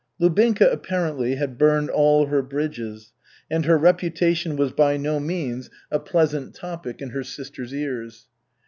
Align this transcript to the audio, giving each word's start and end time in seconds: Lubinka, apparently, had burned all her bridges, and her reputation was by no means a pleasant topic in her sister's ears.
Lubinka, 0.19 0.67
apparently, 0.71 1.35
had 1.35 1.59
burned 1.59 1.91
all 1.91 2.25
her 2.25 2.41
bridges, 2.41 3.13
and 3.51 3.65
her 3.65 3.77
reputation 3.77 4.55
was 4.55 4.71
by 4.71 4.97
no 4.97 5.19
means 5.19 5.69
a 5.91 5.99
pleasant 5.99 6.55
topic 6.55 7.03
in 7.03 7.11
her 7.11 7.23
sister's 7.23 7.71
ears. 7.71 8.25